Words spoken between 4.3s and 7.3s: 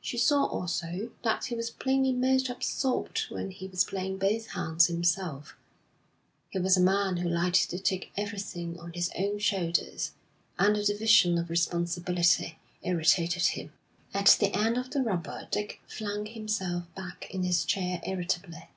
hands himself; he was a man who